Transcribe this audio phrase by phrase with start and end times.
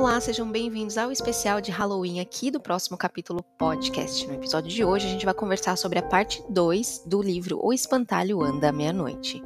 [0.00, 4.26] Olá, sejam bem-vindos ao especial de Halloween aqui do próximo capítulo podcast.
[4.26, 7.70] No episódio de hoje, a gente vai conversar sobre a parte 2 do livro O
[7.70, 9.42] Espantalho Anda à Meia-Noite.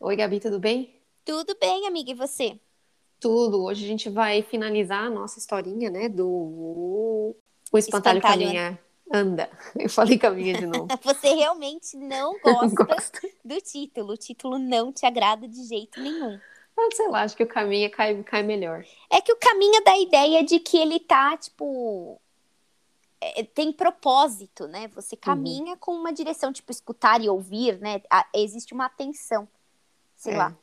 [0.00, 1.00] Oi, Gabi, tudo bem?
[1.24, 2.58] Tudo bem, amiga, e você?
[3.20, 3.62] Tudo.
[3.62, 7.36] Hoje a gente vai finalizar a nossa historinha, né, do O
[7.78, 8.80] Espantalho, Espantalho Caminha
[9.12, 9.48] Anda.
[9.78, 10.88] Eu falei caminha de novo.
[11.02, 12.34] Você realmente não
[12.74, 14.12] gosta do título.
[14.12, 16.38] O título não te agrada de jeito nenhum.
[16.80, 18.84] Ah, sei lá, acho que o caminho cai, cai melhor.
[19.10, 22.20] É que o caminho dá a ideia de que ele tá, tipo.
[23.20, 24.86] É, tem propósito, né?
[24.94, 25.20] Você uhum.
[25.20, 25.78] caminha uhum.
[25.78, 28.00] com uma direção, tipo, escutar e ouvir, né?
[28.34, 29.48] existe uma atenção.
[30.16, 30.36] Sei é.
[30.36, 30.56] lá.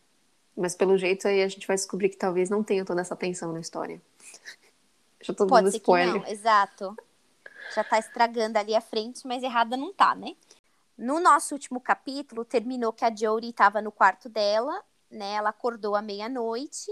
[0.55, 3.52] Mas pelo jeito aí a gente vai descobrir que talvez não tenha toda essa atenção
[3.52, 4.02] na história.
[5.22, 6.22] Já tô Pode dando spoiler.
[6.22, 6.96] Não, exato
[7.74, 10.36] já tá estragando ali a frente, mas errada não tá, né?
[10.98, 15.34] No nosso último capítulo, terminou que a Jodie estava no quarto dela, né?
[15.34, 16.92] Ela acordou à meia-noite.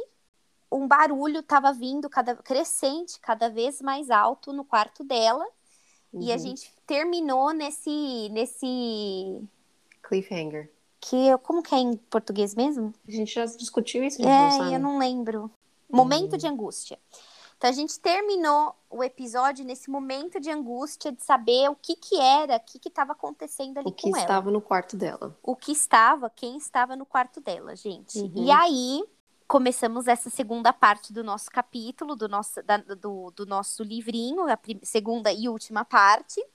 [0.71, 5.45] Um barulho estava vindo cada crescente, cada vez mais alto no quarto dela.
[6.11, 6.21] Uhum.
[6.21, 6.39] E a uhum.
[6.39, 9.41] gente terminou nesse nesse
[10.01, 10.71] cliffhanger.
[10.99, 12.93] Que como que é em português mesmo?
[13.07, 15.51] A gente já discutiu isso, É, eu não lembro.
[15.89, 16.37] Momento hum.
[16.37, 16.97] de angústia.
[17.63, 22.19] Então a gente terminou o episódio nesse momento de angústia de saber o que que
[22.19, 24.09] era, o que que estava acontecendo ali com ela.
[24.09, 25.39] O que estava no quarto dela.
[25.41, 28.19] O que estava, quem estava no quarto dela, gente.
[28.19, 28.33] Uhum.
[28.35, 29.01] E aí
[29.47, 34.59] começamos essa segunda parte do nosso capítulo, do nosso, da, do, do nosso livrinho, a
[34.81, 36.45] segunda e última parte.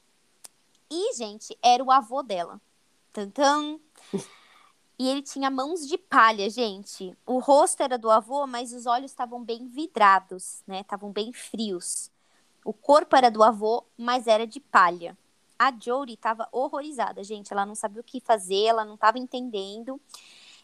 [0.90, 2.60] E, gente, era o avô dela.
[3.14, 3.78] Tantã.
[4.98, 7.16] E ele tinha mãos de palha, gente.
[7.24, 10.80] O rosto era do avô, mas os olhos estavam bem vidrados, né?
[10.80, 12.10] Estavam bem frios.
[12.64, 15.16] O corpo era do avô, mas era de palha.
[15.56, 17.52] A Jodie estava horrorizada, gente.
[17.52, 20.00] Ela não sabia o que fazer, ela não estava entendendo.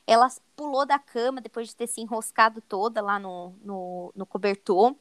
[0.07, 4.95] Ela pulou da cama depois de ter se enroscado toda lá no, no, no, cobertor.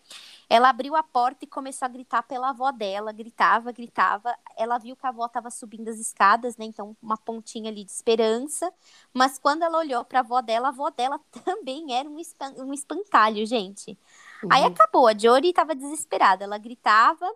[0.50, 3.12] Ela abriu a porta e começou a gritar pela avó dela.
[3.12, 4.36] Gritava, gritava.
[4.58, 6.66] Ela viu que a avó estava subindo as escadas, né?
[6.66, 8.72] Então, uma pontinha ali de esperança.
[9.14, 12.18] Mas quando ela olhou para a avó dela, a avó dela também era um,
[12.60, 13.98] um espantalho, gente.
[14.44, 14.50] Uhum.
[14.52, 15.08] Aí acabou.
[15.08, 16.44] A Jory estava desesperada.
[16.44, 17.32] Ela gritava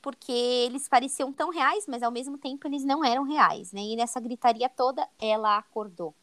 [0.00, 3.80] porque eles pareciam tão reais, mas ao mesmo tempo eles não eram reais, né?
[3.80, 6.14] E nessa gritaria toda, ela acordou.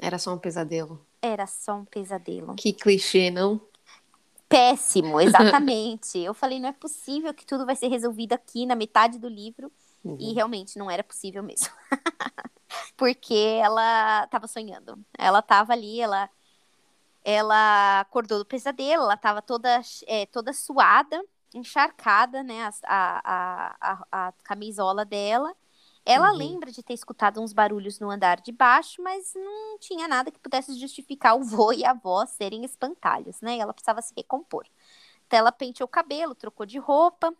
[0.00, 1.00] Era só um pesadelo.
[1.20, 2.54] Era só um pesadelo.
[2.54, 3.60] Que clichê, não?
[4.52, 6.18] Péssimo, exatamente.
[6.18, 9.72] eu falei, não é possível que tudo vai ser resolvido aqui na metade do livro.
[10.04, 10.16] Uhum.
[10.20, 11.68] E realmente não era possível mesmo.
[12.96, 14.98] Porque ela estava sonhando.
[15.18, 16.28] Ela estava ali, ela
[17.24, 21.22] ela acordou do pesadelo, ela estava toda, é, toda suada,
[21.54, 25.54] encharcada, né, a, a, a, a camisola dela,
[26.04, 26.38] ela uhum.
[26.38, 30.38] lembra de ter escutado uns barulhos no andar de baixo, mas não tinha nada que
[30.38, 33.58] pudesse justificar o vô e a avó serem espantalhos, né?
[33.58, 34.66] Ela precisava se recompor.
[35.26, 37.32] Então ela penteou o cabelo, trocou de roupa,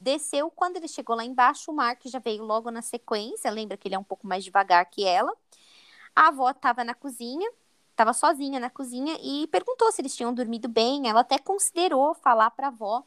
[0.00, 0.50] desceu.
[0.50, 3.50] Quando ele chegou lá embaixo, o Mark já veio logo na sequência.
[3.50, 5.32] Lembra que ele é um pouco mais devagar que ela.
[6.14, 7.48] A avó estava na cozinha,
[7.90, 11.08] estava sozinha na cozinha e perguntou se eles tinham dormido bem.
[11.08, 13.04] Ela até considerou falar para a avó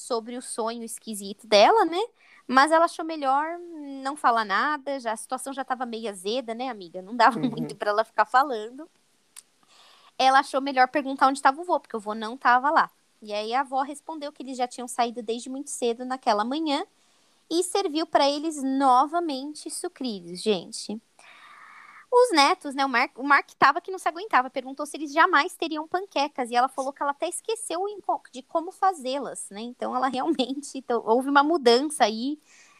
[0.00, 2.00] sobre o sonho esquisito dela, né?
[2.46, 3.58] Mas ela achou melhor
[4.02, 7.00] não falar nada, já a situação já estava meio azeda, né, amiga?
[7.00, 7.50] Não dava uhum.
[7.50, 8.88] muito para ela ficar falando.
[10.18, 12.90] Ela achou melhor perguntar onde estava o vô, porque o vô não estava lá.
[13.22, 16.84] E aí a avó respondeu que eles já tinham saído desde muito cedo naquela manhã
[17.50, 21.00] e serviu para eles novamente sucrilhos, gente.
[22.12, 22.84] Os netos, né?
[22.84, 26.50] O Mark, o Mark tava que não se aguentava, perguntou se eles jamais teriam panquecas.
[26.50, 27.80] E ela falou que ela até esqueceu
[28.32, 29.60] de como fazê-las, né?
[29.60, 30.76] Então ela realmente.
[30.76, 32.38] Então, houve uma mudança aí,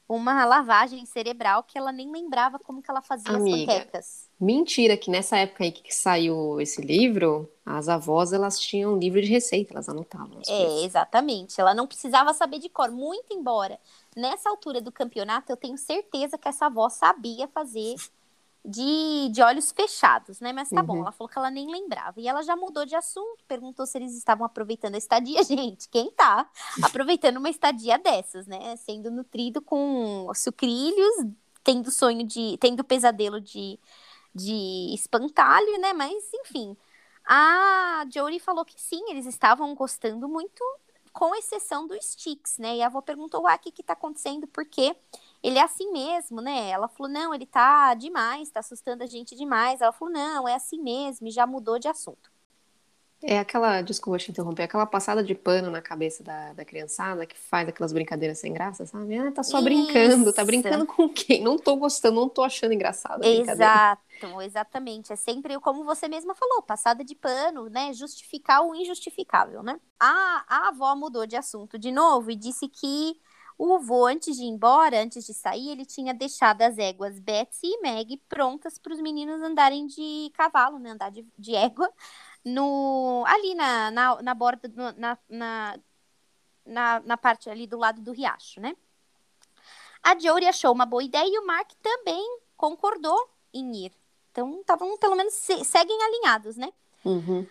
[0.08, 4.30] uma lavagem cerebral que ela nem lembrava como que ela fazia Amiga, as panquecas.
[4.40, 9.20] Mentira, que nessa época aí que saiu esse livro, as avós elas tinham um livro
[9.20, 10.40] de receita, elas anotavam.
[10.48, 11.60] é, exatamente.
[11.60, 13.78] Ela não precisava saber de cor, muito embora.
[14.16, 17.94] Nessa altura do campeonato, eu tenho certeza que essa avó sabia fazer
[18.64, 20.52] de, de olhos fechados, né?
[20.52, 20.86] Mas tá uhum.
[20.86, 22.20] bom, ela falou que ela nem lembrava.
[22.20, 25.42] E ela já mudou de assunto, perguntou se eles estavam aproveitando a estadia.
[25.44, 26.48] Gente, quem tá
[26.82, 28.76] aproveitando uma estadia dessas, né?
[28.76, 31.26] Sendo nutrido com sucrilhos,
[31.64, 32.58] tendo sonho de.
[32.60, 33.78] tendo pesadelo de,
[34.34, 35.92] de espantalho, né?
[35.92, 36.76] Mas, enfim.
[37.24, 40.62] A Jory falou que sim, eles estavam gostando muito,
[41.12, 42.76] com exceção do Sticks, né?
[42.76, 44.46] E a avó perguntou: ah, o que que tá acontecendo?
[44.46, 44.96] Por quê?
[45.42, 46.70] Ele é assim mesmo, né?
[46.70, 49.80] Ela falou, não, ele tá demais, tá assustando a gente demais.
[49.80, 52.30] Ela falou, não, é assim mesmo, e já mudou de assunto.
[53.22, 57.36] É aquela, desculpa te interromper, aquela passada de pano na cabeça da, da criançada que
[57.36, 59.18] faz aquelas brincadeiras sem graça, sabe?
[59.18, 59.64] Ah, tá só Isso.
[59.64, 61.42] brincando, tá brincando com quem?
[61.42, 63.22] Não tô gostando, não tô achando engraçado.
[63.22, 64.00] Exato.
[64.20, 65.12] Exato, exatamente.
[65.12, 67.92] É sempre, como você mesma falou, passada de pano, né?
[67.92, 69.78] Justificar o injustificável, né?
[69.98, 73.20] A, a avó mudou de assunto de novo e disse que
[73.62, 77.66] o vô, antes de ir embora, antes de sair, ele tinha deixado as éguas Betsy
[77.66, 80.92] e Meg prontas para os meninos andarem de cavalo, né?
[80.92, 81.92] Andar de, de égua
[82.42, 85.78] no, ali na, na, na borda, no, na, na,
[86.64, 88.74] na, na parte ali do lado do riacho, né?
[90.02, 93.92] A Jory achou uma boa ideia e o Mark também concordou em ir.
[94.32, 96.72] Então, estavam, pelo menos, se, seguem alinhados, né?
[97.04, 97.46] Uhum.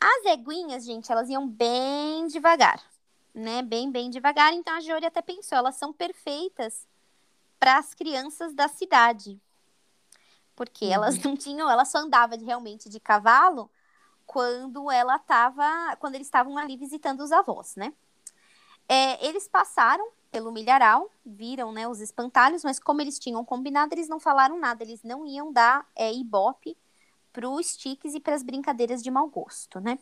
[0.00, 2.82] As eguinhas, gente, elas iam bem devagar,
[3.38, 3.62] né?
[3.62, 4.52] Bem, bem devagar.
[4.52, 6.86] Então, a Jory até pensou, elas são perfeitas
[7.58, 9.40] para as crianças da cidade.
[10.54, 10.92] Porque uhum.
[10.92, 13.70] elas não tinham, ela só andava realmente de cavalo
[14.26, 17.94] quando ela estava, quando eles estavam ali visitando os avós, né?
[18.88, 24.08] É, eles passaram pelo milharal, viram né, os espantalhos, mas como eles tinham combinado, eles
[24.08, 26.76] não falaram nada, eles não iam dar é, ibope
[27.38, 29.96] para os sticks e para as brincadeiras de mau gosto, né?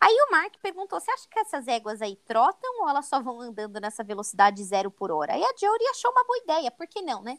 [0.00, 3.40] Aí o Mark perguntou: você acha que essas éguas aí trotam ou elas só vão
[3.40, 5.34] andando nessa velocidade zero por hora?
[5.34, 7.38] Aí a Jory achou uma boa ideia, por que não, né?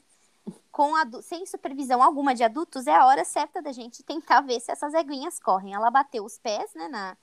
[0.72, 4.72] Com sem supervisão alguma de adultos, é a hora certa da gente tentar ver se
[4.72, 5.74] essas eguinhas correm.
[5.74, 7.18] Ela bateu os pés, né, na,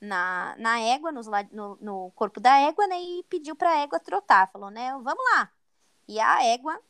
[0.00, 2.98] na, na égua, nos, no, no corpo da égua, né?
[2.98, 4.50] E pediu para a égua trotar.
[4.50, 4.92] Falou, né?
[4.92, 5.52] Vamos lá.
[6.08, 6.80] E a égua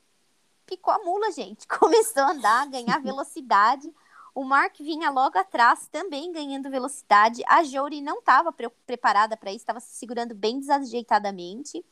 [0.65, 1.67] picou a mula, gente.
[1.67, 3.93] Começou a andar, ganhar velocidade.
[4.37, 7.43] O Mark vinha logo atrás, também ganhando velocidade.
[7.47, 11.83] A Jory não estava pre preparada para isso, estava se segurando bem desajeitadamente.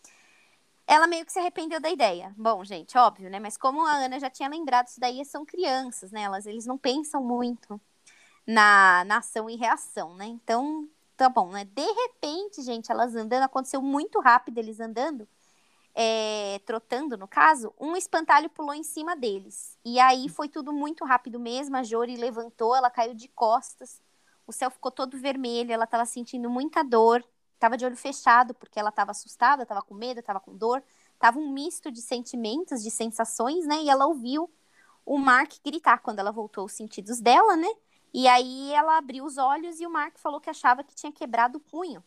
[0.87, 2.35] Ela meio que se arrependeu da ideia.
[2.37, 3.41] Bom, gente, óbvio, né?
[3.41, 6.21] Mas como a Ana já tinha lembrado, isso daí são crianças, né?
[6.21, 7.81] Elas, eles não pensam muito
[8.47, 10.27] na, na ação e reação, né?
[10.27, 10.87] Então,
[11.17, 11.65] tá bom, né?
[11.65, 15.27] De repente, gente, elas andando, aconteceu muito rápido eles andando,
[15.95, 19.79] é, trotando no caso, um espantalho pulou em cima deles.
[19.85, 21.77] E aí foi tudo muito rápido mesmo.
[21.77, 24.03] A Jory levantou, ela caiu de costas,
[24.47, 27.25] o céu ficou todo vermelho, ela estava sentindo muita dor,
[27.55, 30.83] estava de olho fechado porque ela estava assustada, estava com medo, estava com dor,
[31.15, 33.83] estava um misto de sentimentos, de sensações, né?
[33.83, 34.51] E ela ouviu
[35.07, 37.69] o Mark gritar quando ela voltou os sentidos dela, né?
[38.13, 41.59] E aí ela abriu os olhos e o Mark falou que achava que tinha quebrado
[41.59, 42.03] o punho.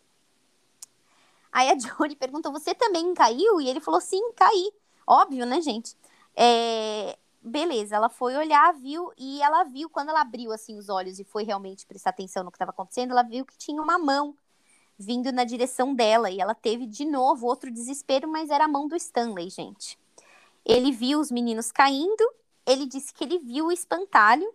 [1.57, 3.59] Aí a Johnny perguntou: Você também caiu?
[3.59, 4.71] E ele falou: Sim, caí.
[5.07, 5.95] Óbvio, né, gente?
[6.36, 7.18] É...
[7.42, 11.24] Beleza, ela foi olhar, viu, e ela viu, quando ela abriu assim os olhos e
[11.24, 14.36] foi realmente prestar atenção no que estava acontecendo, ela viu que tinha uma mão
[15.00, 16.30] vindo na direção dela.
[16.30, 19.98] E ela teve de novo outro desespero, mas era a mão do Stanley, gente.
[20.65, 22.24] Ele viu os meninos caindo,
[22.65, 24.54] ele disse que ele viu o espantalho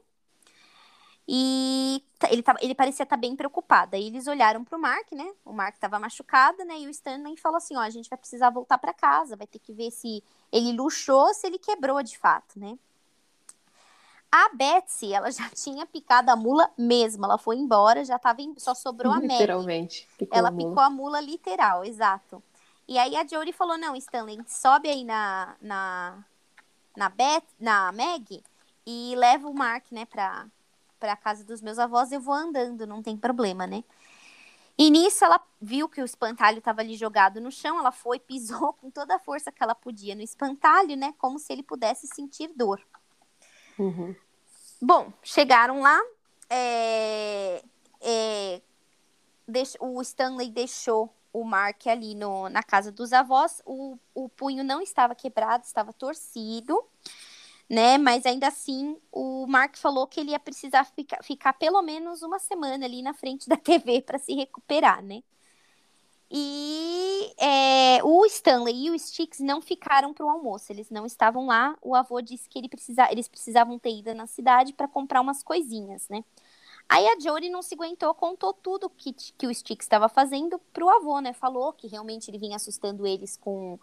[1.27, 3.95] e ele, tava, ele parecia estar tá bem preocupado.
[3.95, 5.33] Aí eles olharam para o Mark, né?
[5.45, 6.81] O Mark estava machucado, né?
[6.81, 9.59] E o Stanley falou assim: ó, a gente vai precisar voltar para casa, vai ter
[9.59, 12.77] que ver se ele luxou, se ele quebrou de fato, né?
[14.31, 18.55] A Betsy, ela já tinha picado a mula mesmo, ela foi embora, já tava em,
[18.59, 19.33] só sobrou a Meg.
[19.33, 20.09] Literalmente.
[20.19, 22.43] Picou ela a picou a mula literal, exato.
[22.89, 26.25] E aí a Jory falou: não, Stanley, sobe aí na, na,
[26.97, 28.43] na, Beth, na Meg
[28.85, 30.47] e leva o Mark, né, pra,
[31.03, 33.83] para a casa dos meus avós, eu vou andando, não tem problema, né?
[34.79, 38.73] E nisso ela viu que o espantalho estava ali jogado no chão, ela foi, pisou
[38.75, 41.13] com toda a força que ela podia no espantalho, né?
[41.19, 42.81] Como se ele pudesse sentir dor.
[43.77, 44.15] Uhum.
[44.81, 46.01] Bom, chegaram lá,
[46.49, 47.65] é,
[48.01, 48.63] é,
[49.49, 54.63] deix, o Stanley deixou o Mark ali no, na casa dos avós, o, o punho
[54.63, 56.81] não estava quebrado, estava torcido
[57.73, 57.97] né?
[57.97, 62.39] Mas ainda assim, o Mark falou que ele ia precisar ficar, ficar pelo menos uma
[62.39, 65.23] semana ali na frente da TV para se recuperar, né?
[66.31, 71.47] E é, o Stanley e o Sticks não ficaram para o almoço, eles não estavam
[71.47, 71.77] lá.
[71.81, 75.43] O avô disse que ele precisa, eles precisavam ter ido na cidade para comprar umas
[75.43, 76.23] coisinhas, né?
[76.93, 80.91] Aí a Jory não se aguentou, contou tudo que, que o Stick estava fazendo pro
[80.91, 81.33] avô, né?
[81.33, 83.79] Falou que realmente ele vinha assustando eles com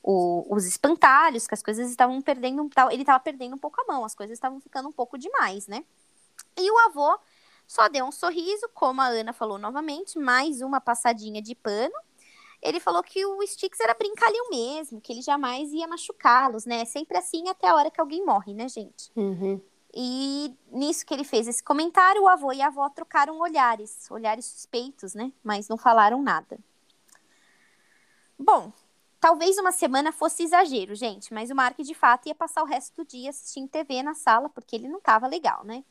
[0.00, 4.04] o, os espantalhos, que as coisas estavam perdendo, ele estava perdendo um pouco a mão,
[4.04, 5.84] as coisas estavam ficando um pouco demais, né?
[6.56, 7.18] E o avô
[7.66, 11.94] só deu um sorriso, como a Ana falou novamente, mais uma passadinha de pano.
[12.62, 16.84] Ele falou que o Sticks era brincalhão mesmo, que ele jamais ia machucá-los, né?
[16.84, 19.10] Sempre assim até a hora que alguém morre, né, gente?
[19.16, 19.60] Uhum.
[19.94, 24.46] E nisso que ele fez esse comentário, o avô e a avó trocaram olhares, olhares
[24.46, 25.30] suspeitos, né?
[25.44, 26.58] Mas não falaram nada.
[28.38, 28.72] Bom,
[29.20, 32.96] talvez uma semana fosse exagero, gente, mas o Mark de fato ia passar o resto
[32.96, 35.84] do dia assistindo TV na sala, porque ele não estava legal, né?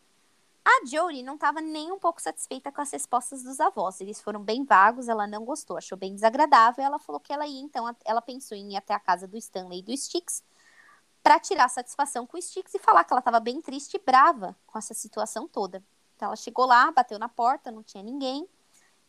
[0.64, 4.00] A Jory não estava nem um pouco satisfeita com as respostas dos avós.
[4.00, 6.84] Eles foram bem vagos, ela não gostou, achou bem desagradável.
[6.84, 9.80] Ela falou que ela ia, então, ela pensou em ir até a casa do Stanley
[9.80, 10.44] e do Sticks
[11.24, 14.56] para tirar satisfação com o Sticks e falar que ela estava bem triste e brava
[14.66, 15.84] com essa situação toda.
[16.16, 18.48] Então ela chegou lá, bateu na porta, não tinha ninguém.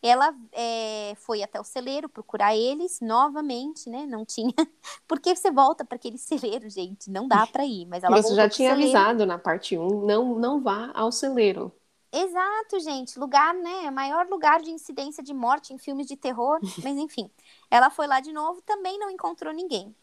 [0.01, 4.05] Ela é, foi até o celeiro procurar eles novamente, né?
[4.05, 4.53] Não tinha.
[5.07, 7.09] Porque você volta para aquele celeiro, gente?
[7.09, 7.85] Não dá para ir.
[7.85, 11.71] Mas ela Você já tinha avisado na parte 1, não, não vá ao celeiro.
[12.11, 13.17] Exato, gente.
[13.17, 13.89] Lugar, né?
[13.89, 16.59] Maior lugar de incidência de morte em filmes de terror.
[16.83, 17.31] Mas enfim,
[17.71, 19.95] ela foi lá de novo, também não encontrou ninguém.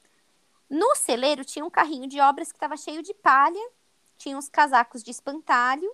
[0.70, 3.60] No celeiro tinha um carrinho de obras que estava cheio de palha,
[4.16, 5.90] tinha uns casacos de espantalho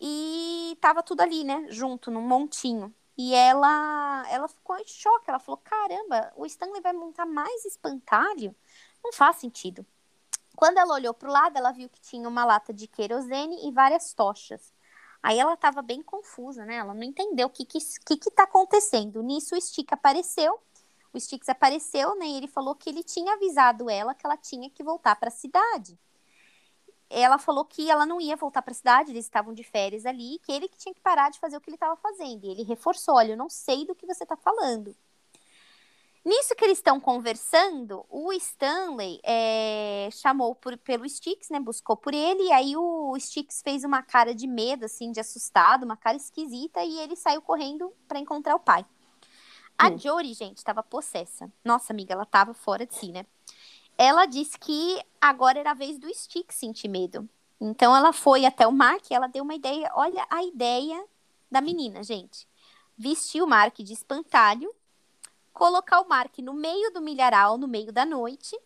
[0.00, 1.66] e tava tudo ali, né?
[1.70, 2.92] Junto, num montinho.
[3.16, 5.30] E ela, ela ficou em choque.
[5.30, 8.54] Ela falou: caramba, o Stanley vai montar mais espantalho?
[9.02, 9.86] Não faz sentido.
[10.56, 13.72] Quando ela olhou para o lado, ela viu que tinha uma lata de querosene e
[13.72, 14.72] várias tochas.
[15.22, 16.76] Aí ela estava bem confusa, né?
[16.76, 19.22] Ela não entendeu o que que, que, que tá acontecendo.
[19.22, 20.60] Nisso o Stick apareceu.
[21.14, 22.26] O Sticks apareceu, né?
[22.26, 25.32] E ele falou que ele tinha avisado ela que ela tinha que voltar para a
[25.32, 25.98] cidade
[27.10, 30.40] ela falou que ela não ia voltar para a cidade, eles estavam de férias ali,
[30.42, 32.44] que ele que tinha que parar de fazer o que ele estava fazendo.
[32.44, 34.94] E ele reforçou: olha, eu não sei do que você está falando.
[36.24, 41.60] Nisso que eles estão conversando, o Stanley é, chamou por, pelo Sticks, né?
[41.60, 45.84] Buscou por ele, e aí o Sticks fez uma cara de medo, assim, de assustado,
[45.84, 48.86] uma cara esquisita, e ele saiu correndo para encontrar o pai.
[49.78, 49.98] A hum.
[49.98, 51.50] Jory, gente, estava possessa.
[51.64, 53.26] Nossa, amiga, ela estava fora de si, né?
[53.96, 57.28] ela disse que agora era a vez do Stick sentir medo.
[57.60, 59.90] Então ela foi até o Mark e ela deu uma ideia.
[59.94, 61.04] Olha a ideia
[61.50, 62.46] da menina, gente.
[62.96, 64.72] Vestir o Mark de espantalho,
[65.52, 68.58] colocar o Mark no meio do milharal, no meio da noite,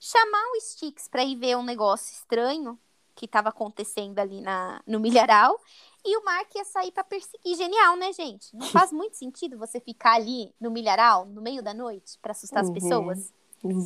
[0.00, 2.78] chamar o Sticks para ir ver um negócio estranho
[3.14, 5.58] que estava acontecendo ali na, no milharal.
[6.04, 7.56] E o Mark ia sair para perseguir.
[7.56, 8.54] Genial, né, gente?
[8.54, 12.62] Não faz muito sentido você ficar ali no milharal, no meio da noite, para assustar
[12.62, 12.70] uhum.
[12.70, 13.32] as pessoas.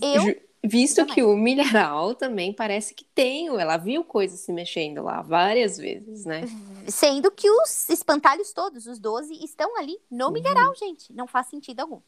[0.02, 5.22] Eu Visto que o milharal também parece que tem, ela viu coisas se mexendo lá
[5.22, 6.42] várias vezes, né?
[6.88, 10.32] Sendo que os espantalhos todos, os 12, estão ali no uhum.
[10.32, 11.12] milharal, gente.
[11.12, 12.00] Não faz sentido algum.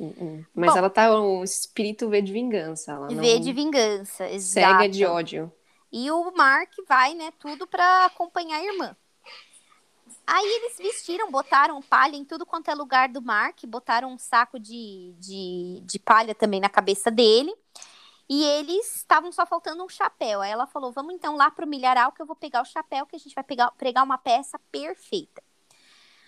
[0.00, 0.42] Uhum.
[0.54, 2.92] Mas Bom, ela tá um espírito V de vingança.
[2.92, 3.08] Ela.
[3.08, 4.78] V de vingança, exato.
[4.78, 5.52] Cega de ódio.
[5.92, 8.96] E o Mark vai, né, tudo para acompanhar a irmã.
[10.30, 14.58] Aí eles vestiram, botaram palha em tudo quanto é lugar do Mark, botaram um saco
[14.60, 17.50] de, de, de palha também na cabeça dele.
[18.28, 20.42] E eles estavam só faltando um chapéu.
[20.42, 23.16] Aí ela falou: vamos então lá pro milharal que eu vou pegar o chapéu, que
[23.16, 25.42] a gente vai pegar, pregar uma peça perfeita.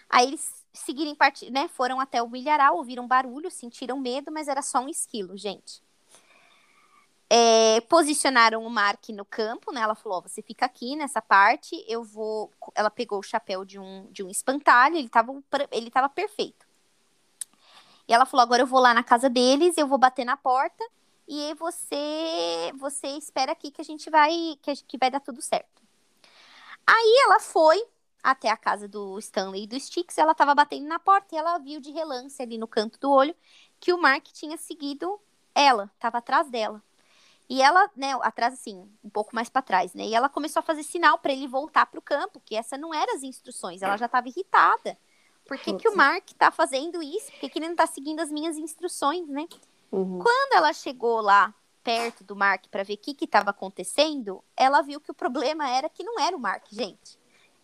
[0.09, 1.15] Aí eles seguiram
[1.53, 1.69] né?
[1.69, 5.83] Foram até o milharal, ouviram barulho, sentiram medo, mas era só um esquilo, gente.
[7.33, 9.81] É, posicionaram o Mark no campo, né?
[9.83, 12.51] Ela falou: você fica aqui nessa parte, eu vou.
[12.75, 15.33] Ela pegou o chapéu de um, de um espantalho, ele estava
[15.71, 16.67] ele tava perfeito.
[18.09, 20.85] E ela falou: agora eu vou lá na casa deles, eu vou bater na porta
[21.29, 25.81] e você você espera aqui que a gente vai que, que vai dar tudo certo.
[26.85, 27.81] Aí ela foi
[28.23, 31.59] até a casa do Stanley e do Sticks, ela estava batendo na porta e ela
[31.59, 33.35] viu de relance ali no canto do olho
[33.79, 35.21] que o Mark tinha seguido
[35.55, 36.83] ela, estava atrás dela.
[37.51, 40.05] E ela, né, atrás assim, um pouco mais para trás, né?
[40.05, 42.95] E ela começou a fazer sinal para ele voltar para o campo, que essa não
[42.95, 44.97] eram as instruções, ela já estava irritada.
[45.45, 47.33] Por que, que o Mark tá fazendo isso?
[47.33, 49.49] Por que, que ele não tá seguindo as minhas instruções, né?
[49.91, 50.21] Uhum.
[50.21, 51.53] Quando ela chegou lá
[51.83, 55.89] perto do Mark para ver o que estava acontecendo, ela viu que o problema era
[55.89, 57.19] que não era o Mark, gente.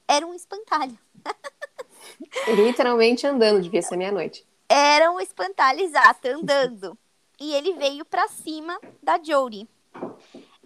[0.09, 0.99] Era um espantalho.
[2.57, 4.45] Literalmente andando, devia ser meia-noite.
[4.69, 6.99] Era um espantalho exato, andando.
[7.39, 9.69] e ele veio para cima da Jodie.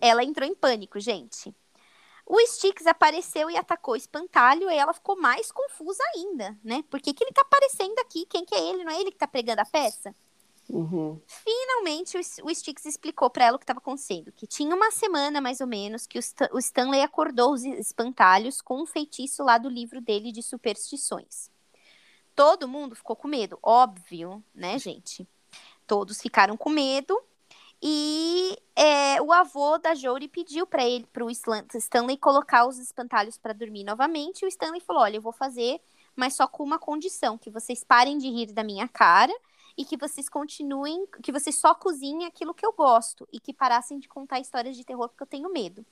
[0.00, 1.54] Ela entrou em pânico, gente.
[2.26, 6.84] O Sticks apareceu e atacou o espantalho e ela ficou mais confusa ainda, né?
[6.88, 8.24] Por que, que ele tá aparecendo aqui?
[8.26, 8.84] Quem que é ele?
[8.84, 10.14] Não é ele que tá pregando a peça?
[10.68, 11.20] Uhum.
[11.26, 14.30] Finalmente, o, Sticks explicou para ela o que estava acontecendo.
[14.30, 18.60] Que tinha uma semana, mais ou menos, que o, St o Stanley acordou os espantalhos
[18.60, 21.50] com um feitiço lá do livro dele de superstições.
[22.34, 25.28] Todo mundo ficou com medo, óbvio, né, gente?
[25.86, 27.20] Todos ficaram com medo.
[27.82, 33.38] E é, o avô da Jory pediu para ele, para o Stanley, colocar os espantalhos
[33.38, 34.42] para dormir novamente.
[34.42, 35.80] E o Stanley falou: Olha, eu vou fazer,
[36.14, 39.32] mas só com uma condição: que vocês parem de rir da minha cara
[39.76, 43.98] e que vocês continuem, que vocês só cozinhem aquilo que eu gosto e que parassem
[43.98, 45.84] de contar histórias de terror porque eu tenho medo.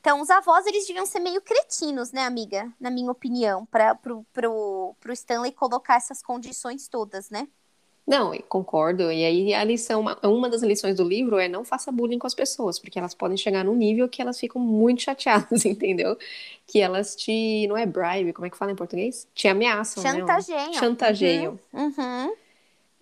[0.00, 2.72] Então, os avós, eles deviam ser meio cretinos, né, amiga?
[2.80, 7.48] Na minha opinião, para pro, pro, pro Stanley colocar essas condições todas, né?
[8.06, 9.12] Não, concordo.
[9.12, 12.34] E aí a lição, uma, das lições do livro é não faça bullying com as
[12.34, 16.16] pessoas, porque elas podem chegar num nível que elas ficam muito chateadas, entendeu?
[16.66, 19.26] Que elas te, não é bribe, como é que fala em português?
[19.34, 20.66] Te ameaçam, Chantageiam.
[20.66, 20.72] né?
[20.72, 21.60] Chantageiam.
[21.72, 21.92] Uhum.
[21.96, 22.34] uhum.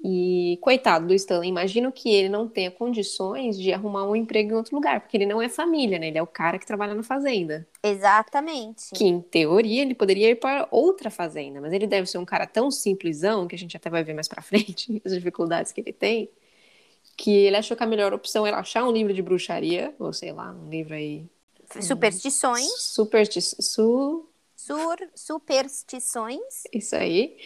[0.02, 4.54] E coitado do Stanley, imagino que ele não tenha condições de arrumar um emprego em
[4.54, 6.08] outro lugar, porque ele não é família, né?
[6.08, 7.68] Ele é o cara que trabalha na fazenda.
[7.82, 8.94] Exatamente.
[8.94, 12.46] Que em teoria ele poderia ir para outra fazenda, mas ele deve ser um cara
[12.46, 15.92] tão simplesão, que a gente até vai ver mais pra frente, as dificuldades que ele
[15.92, 16.30] tem,
[17.14, 20.32] que ele achou que a melhor opção era achar um livro de bruxaria, ou sei
[20.32, 21.26] lá, um livro aí.
[21.82, 22.66] Superstições.
[22.78, 24.26] Supersti su...
[24.56, 26.64] Sur, superstições.
[26.72, 27.36] Isso aí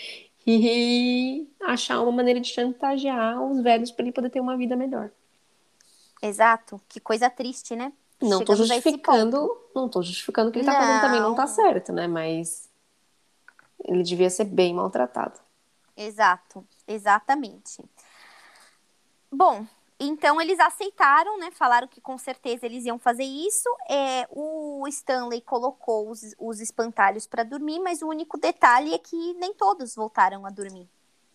[0.47, 1.44] e
[1.75, 5.11] achar uma maneira de chantagear os velhos para ele poder ter uma vida melhor.
[6.23, 6.81] Exato.
[6.88, 7.93] Que coisa triste, né?
[8.21, 12.07] Não estou justificando, não tô justificando que ele está fazendo também não está certo, né?
[12.07, 12.71] Mas
[13.85, 15.38] ele devia ser bem maltratado.
[15.97, 17.85] Exato, exatamente.
[19.31, 19.66] Bom,
[19.99, 21.50] então eles aceitaram, né?
[21.50, 23.69] Falaram que com certeza eles iam fazer isso.
[23.88, 29.35] É, o Stanley colocou os, os espantalhos para dormir, mas o único detalhe é que
[29.35, 30.88] nem todos voltaram a dormir.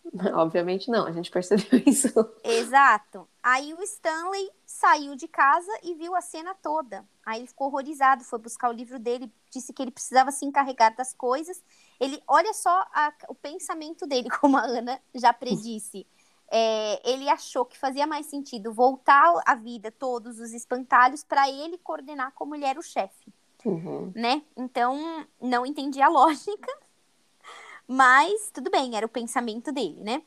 [0.34, 2.08] Obviamente não, a gente percebeu isso.
[2.42, 3.28] Exato.
[3.42, 7.04] Aí o Stanley saiu de casa e viu a cena toda.
[7.24, 10.94] Aí ele ficou horrorizado, foi buscar o livro dele, disse que ele precisava se encarregar
[10.96, 11.62] das coisas.
[11.98, 16.06] Ele, olha só a, o pensamento dele, como a Ana já predisse
[16.50, 21.78] é, ele achou que fazia mais sentido voltar à vida todos os espantalhos para ele
[21.78, 23.32] coordenar como ele era o chefe.
[23.64, 24.10] Uhum.
[24.14, 24.42] Né?
[24.56, 26.72] Então, não entendi a lógica,
[27.92, 30.22] mas tudo bem, era o pensamento dele, né?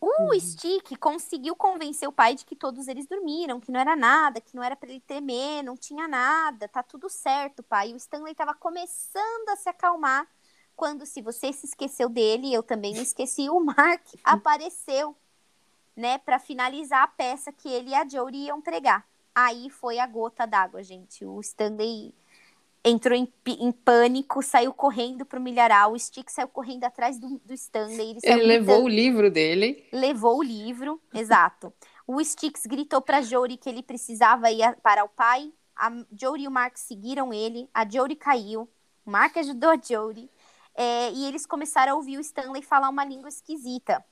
[0.00, 0.40] O uhum.
[0.40, 4.56] Stick conseguiu convencer o pai de que todos eles dormiram, que não era nada, que
[4.56, 7.92] não era para ele temer, não tinha nada, tá tudo certo, pai.
[7.92, 10.26] O Stanley estava começando a se acalmar
[10.74, 15.14] quando, se você se esqueceu dele, eu também me esqueci, o Mark apareceu
[15.94, 19.06] né, para finalizar a peça que ele e a Jodie iam pregar.
[19.34, 21.22] Aí foi a gota d'água, gente.
[21.22, 22.14] O Stanley
[22.84, 27.54] entrou em, em, pânico, saiu correndo pro milharal, o Stick saiu correndo atrás do, do
[27.54, 28.18] Stanley.
[28.22, 29.86] Ele, ele levou o livro dele.
[29.92, 31.72] Levou o livro, exato.
[32.06, 35.52] O Sticks gritou para Jory que ele precisava ir para o pai.
[35.76, 37.68] A Jory e o Mark seguiram ele.
[37.72, 38.68] A Jory caiu.
[39.04, 40.28] O Mark ajudou a Jory.
[40.74, 44.04] É, e eles começaram a ouvir o Stanley falar uma língua esquisita.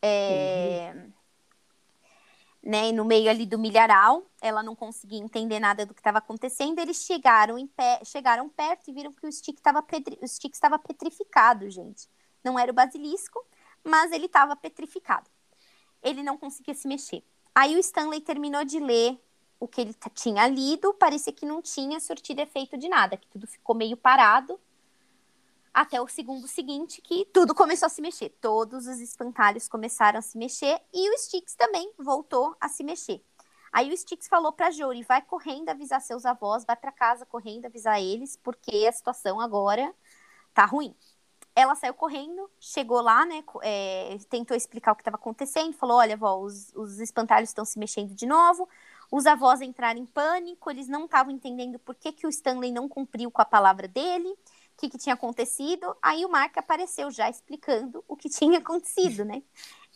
[0.00, 1.23] É, uhum
[2.64, 6.78] né, no meio ali do milharal, ela não conseguia entender nada do que estava acontecendo.
[6.78, 10.54] Eles chegaram, em pé, chegaram perto e viram que o stick estava petri, o stick
[10.54, 12.08] estava petrificado, gente.
[12.42, 13.44] Não era o basilisco,
[13.84, 15.28] mas ele estava petrificado.
[16.02, 17.22] Ele não conseguia se mexer.
[17.54, 19.20] Aí o Stanley terminou de ler
[19.60, 23.46] o que ele tinha lido, parecia que não tinha surtido efeito de nada, que tudo
[23.46, 24.58] ficou meio parado
[25.74, 28.30] até o segundo seguinte que tudo começou a se mexer.
[28.40, 33.20] Todos os espantalhos começaram a se mexer e o Sticks também voltou a se mexer.
[33.72, 37.66] Aí o Sticks falou para Jory, vai correndo avisar seus avós, vai para casa correndo
[37.66, 39.92] avisar eles, porque a situação agora
[40.54, 40.94] tá ruim.
[41.56, 46.16] Ela saiu correndo, chegou lá, né, é, tentou explicar o que estava acontecendo, falou, olha,
[46.16, 48.68] vó, os, os espantalhos estão se mexendo de novo,
[49.10, 52.88] os avós entraram em pânico, eles não estavam entendendo por que, que o Stanley não
[52.88, 54.36] cumpriu com a palavra dele,
[54.74, 55.96] o que, que tinha acontecido.
[56.02, 59.42] Aí o Mark apareceu já explicando o que tinha acontecido, né?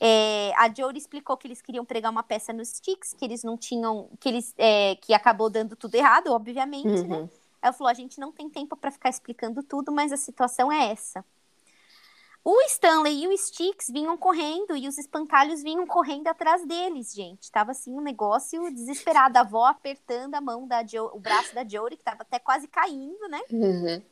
[0.00, 3.56] É, a Jory explicou que eles queriam pregar uma peça nos sticks, que eles não
[3.56, 7.16] tinham, que eles, é, que acabou dando tudo errado, obviamente, né?
[7.16, 7.22] uhum.
[7.22, 7.30] né?
[7.60, 10.92] Ela falou: a gente não tem tempo para ficar explicando tudo, mas a situação é
[10.92, 11.24] essa.
[12.44, 17.50] O Stanley e o Sticks vinham correndo e os espantalhos vinham correndo atrás deles, gente.
[17.50, 19.36] Tava assim um negócio desesperado.
[19.36, 22.66] A avó apertando a mão da jo o braço da Jory, que tava até quase
[22.68, 23.40] caindo, né?
[23.50, 24.02] Uhum.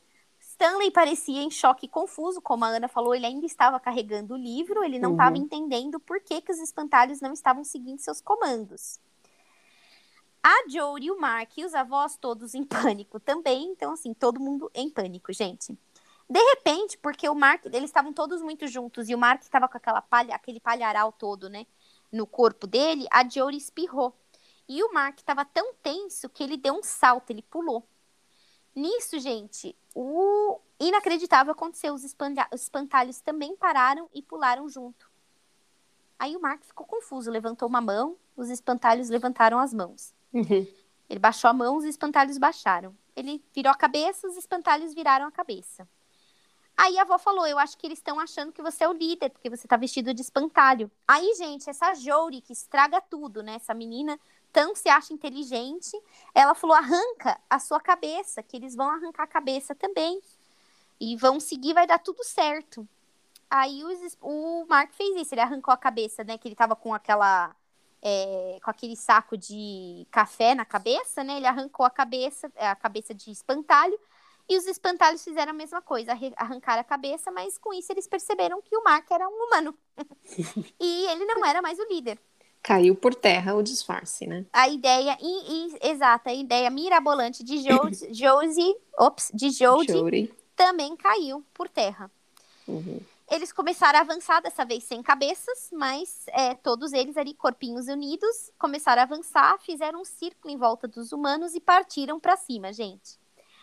[0.58, 4.38] Stanley parecia em choque e confuso, como a Ana falou, ele ainda estava carregando o
[4.38, 5.42] livro, ele não estava uhum.
[5.42, 8.98] entendendo por que, que os espantalhos não estavam seguindo seus comandos.
[10.42, 14.70] A Jory, o Mark e os avós todos em pânico também, então assim, todo mundo
[14.74, 15.78] em pânico, gente.
[16.28, 19.76] De repente, porque o Mark, eles estavam todos muito juntos e o Mark estava com
[19.76, 21.66] aquela palha, aquele palharal todo, né,
[22.10, 24.16] no corpo dele, a Jory espirrou.
[24.66, 27.86] E o Mark estava tão tenso que ele deu um salto, ele pulou.
[28.76, 31.94] Nisso, gente, o inacreditável aconteceu.
[31.94, 35.10] Os, os espantalhos também pararam e pularam junto.
[36.18, 40.14] Aí o Mark ficou confuso, levantou uma mão, os espantalhos levantaram as mãos.
[40.32, 40.66] Uhum.
[41.08, 42.94] Ele baixou a mão, os espantalhos baixaram.
[43.14, 45.88] Ele virou a cabeça, os espantalhos viraram a cabeça.
[46.76, 49.30] Aí a avó falou: Eu acho que eles estão achando que você é o líder,
[49.30, 50.90] porque você tá vestido de espantalho.
[51.08, 53.54] Aí, gente, essa Jory que estraga tudo, né?
[53.54, 54.20] Essa menina
[54.52, 55.92] tão se acha inteligente,
[56.34, 60.20] ela falou: arranca a sua cabeça, que eles vão arrancar a cabeça também.
[61.00, 62.88] E vão seguir, vai dar tudo certo.
[63.50, 66.38] Aí os, o Mark fez isso, ele arrancou a cabeça, né?
[66.38, 67.54] Que ele tava com aquela.
[68.02, 71.38] É, com aquele saco de café na cabeça, né?
[71.38, 73.98] Ele arrancou a cabeça, a cabeça de espantalho
[74.48, 78.62] E os espantalhos fizeram a mesma coisa, arrancaram a cabeça, mas com isso eles perceberam
[78.62, 79.76] que o Mark era um humano.
[80.80, 82.20] e ele não era mais o líder.
[82.66, 84.44] Caiu por terra o disfarce, né?
[84.52, 85.16] A ideia,
[85.80, 92.10] exata, a ideia mirabolante de Josie, Josie ops, de Jodie também caiu por terra.
[92.66, 92.98] Uhum.
[93.30, 98.50] Eles começaram a avançar, dessa vez sem cabeças, mas é, todos eles ali, corpinhos unidos,
[98.58, 103.16] começaram a avançar, fizeram um círculo em volta dos humanos e partiram para cima, gente.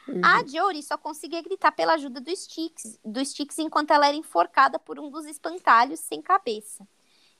[0.08, 0.22] Uhum.
[0.24, 4.80] A Jory só conseguia gritar pela ajuda do Sticks, do Sticks enquanto ela era enforcada
[4.80, 6.88] por um dos espantalhos sem cabeça.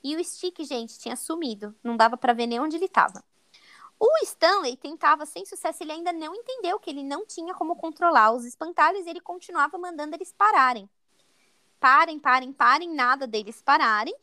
[0.04, 1.74] E o Stick, gente, tinha sumido.
[1.82, 3.24] Não dava para ver nem onde ele estava.
[4.00, 8.34] O Stanley tentava sem sucesso, ele ainda não entendeu que ele não tinha como controlar
[8.34, 10.90] os espantalhos e ele continuava mandando eles pararem.
[11.80, 14.14] Parem, parem, parem, nada deles pararem.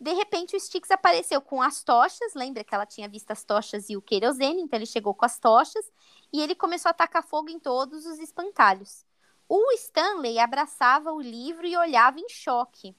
[0.00, 2.34] De repente, o Sticks apareceu com as tochas.
[2.34, 5.38] Lembra que ela tinha visto as tochas e o querosene, então ele chegou com as
[5.38, 5.92] tochas
[6.32, 9.04] e ele começou a atacar fogo em todos os espantalhos.
[9.48, 12.96] O Stanley abraçava o livro e olhava em choque.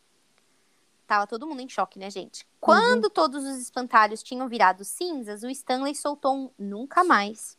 [1.05, 2.47] Tava todo mundo em choque, né, gente?
[2.59, 3.09] Quando uhum.
[3.09, 7.57] todos os espantalhos tinham virado cinzas, o Stanley soltou um nunca mais.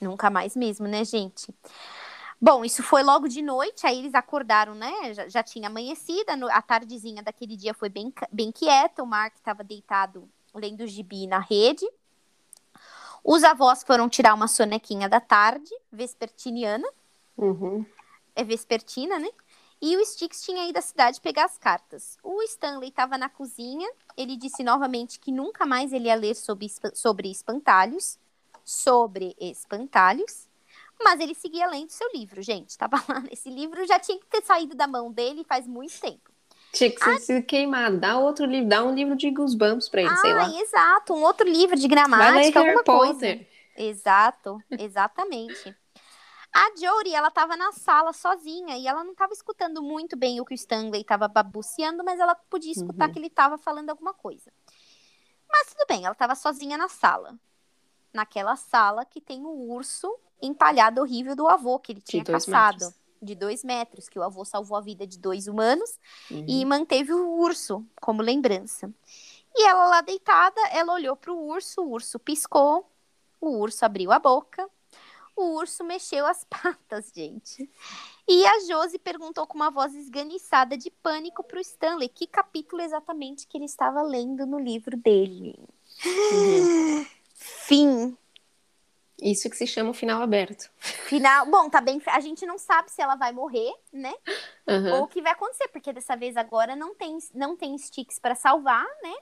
[0.00, 1.54] Nunca mais mesmo, né, gente?
[2.40, 5.14] Bom, isso foi logo de noite, aí eles acordaram, né?
[5.14, 9.62] Já, já tinha amanhecida, a tardezinha daquele dia foi bem, bem quieta, o Mark estava
[9.62, 11.88] deitado lendo o gibi na rede.
[13.22, 16.88] Os avós foram tirar uma sonequinha da tarde, vespertiniana.
[17.36, 17.86] Uhum.
[18.34, 19.28] É vespertina, né?
[19.82, 22.16] E o Sticks tinha ido à cidade pegar as cartas.
[22.22, 23.90] O Stanley estava na cozinha.
[24.16, 28.16] Ele disse novamente que nunca mais ele ia ler sobre, sobre espantalhos.
[28.64, 30.48] Sobre espantalhos.
[31.02, 32.78] Mas ele seguia lendo seu livro, gente.
[32.78, 36.30] Tava lá nesse livro, já tinha que ter saído da mão dele faz muito tempo.
[36.72, 37.98] Tinha que ser sido queimado.
[37.98, 40.48] Dá outro livro, dá um livro de Goosebumps pra ele, ah, sei lá.
[40.60, 41.12] exato.
[41.12, 43.14] Um outro livro de gramática, alguma Harry coisa.
[43.14, 43.48] Potter.
[43.76, 45.76] Exato, exatamente.
[46.52, 50.44] A Jory, ela tava na sala sozinha e ela não tava escutando muito bem o
[50.44, 53.12] que o Stanley tava babuceando, mas ela podia escutar uhum.
[53.12, 54.52] que ele tava falando alguma coisa.
[55.50, 57.38] Mas tudo bem, ela tava sozinha na sala.
[58.12, 62.84] Naquela sala que tem o urso empalhado horrível do avô que ele tinha caçado.
[62.84, 63.02] Metros.
[63.22, 65.96] De dois metros, que o avô salvou a vida de dois humanos
[66.28, 66.44] uhum.
[66.48, 68.92] e manteve o urso como lembrança.
[69.54, 72.84] E ela lá deitada, ela olhou para o urso, o urso piscou,
[73.40, 74.68] o urso abriu a boca,
[75.36, 77.68] o urso mexeu as patas, gente.
[78.28, 82.82] E a Josi perguntou com uma voz esganiçada de pânico para o Stanley que capítulo
[82.82, 85.58] exatamente que ele estava lendo no livro dele.
[86.04, 87.06] Uhum.
[87.34, 88.16] Fim.
[89.20, 90.68] Isso que se chama o final aberto.
[90.78, 91.46] Final.
[91.46, 92.02] Bom, tá bem.
[92.06, 94.12] A gente não sabe se ela vai morrer, né?
[94.66, 94.94] Uhum.
[94.94, 98.34] Ou o que vai acontecer, porque dessa vez agora não tem, não tem sticks para
[98.34, 99.14] salvar, né?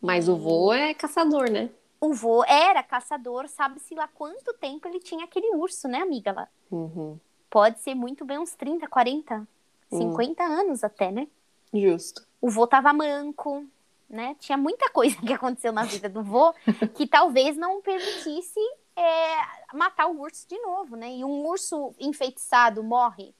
[0.00, 1.70] Mas o vô é caçador, né?
[2.02, 6.48] O vô era caçador, sabe-se lá quanto tempo ele tinha aquele urso, né, amiga lá?
[6.68, 7.16] Uhum.
[7.48, 9.46] Pode ser muito bem uns 30, 40,
[9.88, 10.52] 50 uhum.
[10.52, 11.28] anos até, né?
[11.72, 12.26] Justo.
[12.40, 13.64] O vô tava manco,
[14.10, 14.34] né?
[14.40, 16.52] Tinha muita coisa que aconteceu na vida do vô
[16.96, 18.58] que talvez não permitisse
[18.96, 19.36] é,
[19.72, 21.08] matar o urso de novo, né?
[21.08, 23.32] E um urso enfeitiçado morre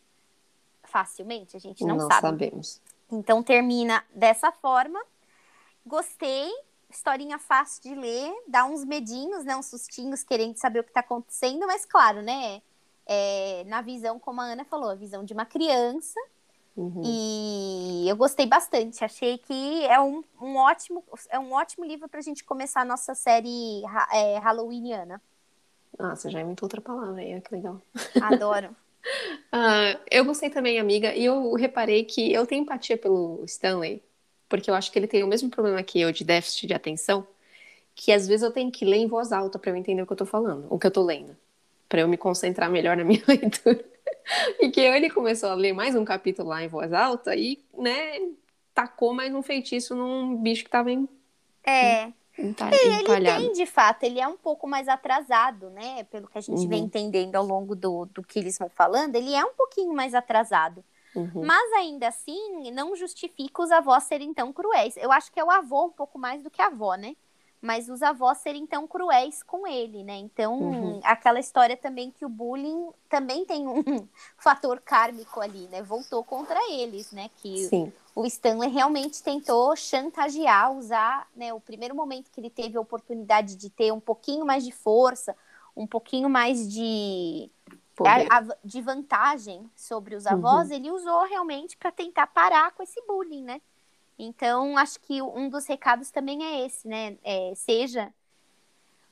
[0.84, 1.56] facilmente?
[1.56, 2.20] A gente não, não sabe.
[2.20, 2.80] sabemos.
[3.10, 5.02] Então termina dessa forma.
[5.84, 6.48] Gostei,
[6.94, 9.56] historinha fácil de ler, dá uns medinhos, né?
[9.56, 12.62] Uns sustinhos querendo saber o que está acontecendo, mas claro, né?
[13.06, 16.18] É, na visão, como a Ana falou, a visão de uma criança.
[16.76, 17.02] Uhum.
[17.04, 19.04] E eu gostei bastante.
[19.04, 22.84] Achei que é um, um ótimo é um ótimo livro para a gente começar a
[22.84, 25.20] nossa série é, Halloweeniana.
[25.98, 27.80] Nossa, já é muito outra palavra aí, que legal.
[28.22, 28.68] Adoro.
[28.68, 34.02] uh, eu gostei também, amiga, e eu reparei que eu tenho empatia pelo Stanley,
[34.52, 37.26] porque eu acho que ele tem o mesmo problema que eu de déficit de atenção,
[37.94, 40.12] que às vezes eu tenho que ler em voz alta para eu entender o que
[40.12, 41.34] eu tô falando, o que eu tô lendo,
[41.88, 43.82] para eu me concentrar melhor na minha leitura.
[44.60, 48.20] e que ele começou a ler mais um capítulo lá em voz alta e, né,
[48.74, 51.08] tacou mais um feitiço num bicho que tava em.
[51.64, 52.12] É.
[52.38, 53.40] Empalhado.
[53.40, 56.04] Ele tem, de fato, ele é um pouco mais atrasado, né?
[56.04, 56.68] Pelo que a gente uhum.
[56.68, 60.14] vem entendendo ao longo do, do que eles vão falando, ele é um pouquinho mais
[60.14, 60.84] atrasado.
[61.14, 61.44] Uhum.
[61.44, 64.96] Mas ainda assim, não justifica os avós serem tão cruéis.
[64.96, 67.14] Eu acho que é o avô um pouco mais do que a avó, né?
[67.60, 70.16] Mas os avós serem tão cruéis com ele, né?
[70.16, 71.00] Então, uhum.
[71.04, 73.82] aquela história também que o bullying também tem um
[74.36, 75.82] fator kármico ali, né?
[75.82, 77.30] Voltou contra eles, né?
[77.36, 82.76] Que Sim o Stanley realmente tentou chantagear, usar, né, o primeiro momento que ele teve
[82.76, 85.34] a oportunidade de ter um pouquinho mais de força,
[85.74, 87.50] um pouquinho mais de,
[88.00, 90.74] a, a, de vantagem sobre os avós, uhum.
[90.74, 93.60] ele usou realmente para tentar parar com esse bullying, né?
[94.18, 97.16] Então, acho que um dos recados também é esse, né?
[97.24, 98.12] É, seja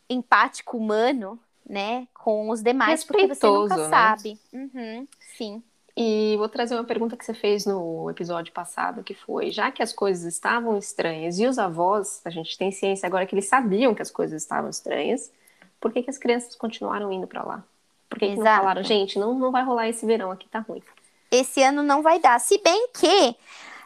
[0.09, 1.39] empático humano,
[1.69, 3.89] né, com os demais, porque você nunca né?
[3.89, 4.39] sabe.
[4.53, 5.63] Uhum, sim.
[5.97, 9.83] E vou trazer uma pergunta que você fez no episódio passado, que foi, já que
[9.83, 13.95] as coisas estavam estranhas e os avós, a gente tem ciência agora que eles sabiam
[13.95, 15.33] que as coisas estavam estranhas,
[15.81, 17.65] por que, que as crianças continuaram indo pra lá?
[18.11, 20.83] Por que, que não falaram, gente, não, não vai rolar esse verão aqui, tá ruim.
[21.31, 22.39] Esse ano não vai dar.
[22.41, 23.37] Se bem que,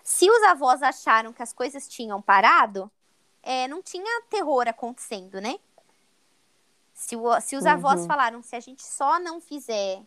[0.02, 2.90] se os avós acharam que as coisas tinham parado,
[3.42, 5.56] é, não tinha terror acontecendo, né?
[6.94, 8.06] Se, o- se os avós Uhum.
[8.06, 10.00] falaram, se a gente só não fizer,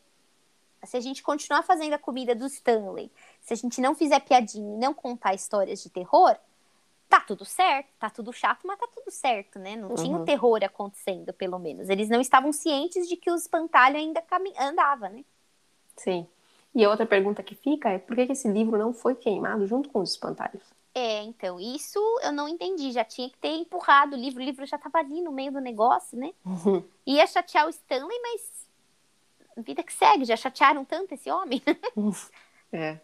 [0.84, 4.76] se a gente continuar fazendo a comida do Stanley, se a gente não fizer piadinha
[4.76, 6.36] e não contar histórias de terror,
[7.10, 9.76] tá tudo certo, tá tudo chato, mas tá tudo certo, né?
[9.76, 10.24] Não tinha Uhum.
[10.24, 11.90] o terror acontecendo, pelo menos.
[11.90, 14.24] Eles não estavam cientes de que o espantalho ainda
[14.60, 15.24] andava, né?
[15.96, 16.28] Sim.
[16.76, 19.66] E a outra pergunta que fica é, por que, que esse livro não foi queimado
[19.66, 20.62] junto com os espantalhos?
[20.94, 22.92] É, então, isso eu não entendi.
[22.92, 24.42] Já tinha que ter empurrado o livro.
[24.42, 26.34] O livro já tava ali no meio do negócio, né?
[27.06, 28.68] Ia chatear o Stanley, mas
[29.58, 30.26] vida que segue.
[30.26, 31.62] Já chatearam tanto esse homem.
[32.72, 33.00] É.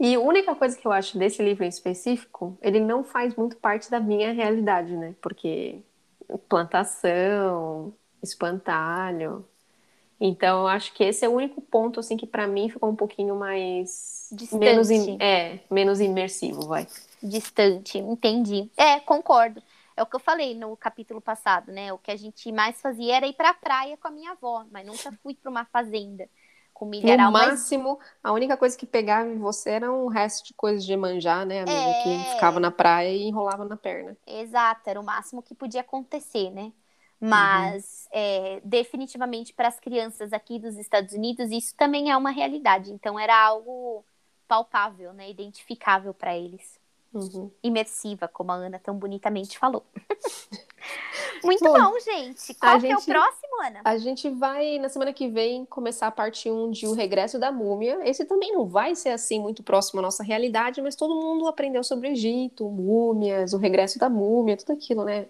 [0.00, 3.56] E a única coisa que eu acho desse livro em específico, ele não faz muito
[3.56, 5.14] parte da minha realidade, né?
[5.20, 5.82] Porque
[6.48, 9.44] plantação, espantalho.
[10.20, 12.96] Então, eu acho que esse é o único ponto, assim, que pra mim ficou um
[12.96, 14.28] pouquinho mais...
[14.32, 14.58] Distante.
[14.58, 16.86] Menos, im- é, menos imersivo, vai.
[17.22, 18.70] Distante, entendi.
[18.76, 19.62] É, concordo.
[19.96, 21.92] É o que eu falei no capítulo passado, né?
[21.92, 24.86] O que a gente mais fazia era ir pra praia com a minha avó, mas
[24.86, 26.28] nunca fui pra uma fazenda
[26.78, 27.26] com milharal.
[27.26, 30.96] No máximo, a única coisa que pegava em você era um resto de coisas de
[30.96, 31.72] manjar, né, amiga?
[31.72, 32.02] É.
[32.02, 34.16] Que ficava na praia e enrolava na perna.
[34.24, 36.72] Exato, era o máximo que podia acontecer, né?
[37.20, 37.28] Uhum.
[37.28, 42.92] Mas é, definitivamente para as crianças aqui dos Estados Unidos isso também é uma realidade.
[42.92, 44.04] Então era algo
[44.46, 45.28] palpável, né?
[45.28, 46.78] Identificável para eles.
[47.12, 47.50] Uhum.
[47.60, 49.84] Imersiva, como a Ana tão bonitamente falou.
[51.44, 52.54] Muito Bom, bom, gente.
[52.54, 53.80] Qual a que é o gente- próximo, Ana?
[53.84, 57.52] A gente vai, na semana que vem, começar a parte 1 de O Regresso da
[57.52, 58.00] Múmia.
[58.08, 61.82] Esse também não vai ser assim muito próximo à nossa realidade, mas todo mundo aprendeu
[61.84, 65.26] sobre o Egito, múmias, o regresso da múmia, tudo aquilo, né?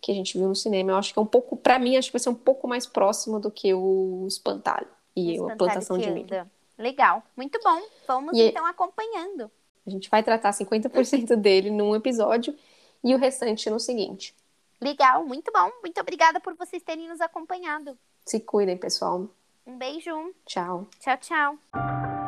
[0.00, 0.92] Que a gente viu no cinema.
[0.92, 2.86] Eu acho que é um pouco, pra mim, acho que vai ser um pouco mais
[2.86, 6.50] próximo do que o espantalho e a Espantalho plantação que de milho.
[6.78, 7.80] Legal, muito bom.
[8.08, 9.50] Vamos E- então acompanhando.
[9.86, 12.56] A gente vai tratar 50% dele num episódio
[13.04, 14.34] e o restante no seguinte.
[14.82, 15.70] Legal, muito bom.
[15.80, 17.96] Muito obrigada por vocês terem nos acompanhado.
[18.26, 19.28] Se cuidem, pessoal.
[19.64, 20.34] Um beijo.
[20.44, 20.88] Tchau.
[20.98, 22.21] Tchau, tchau.